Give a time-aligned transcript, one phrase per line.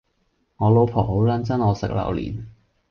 [0.57, 2.45] 我老婆好撚憎我食榴槤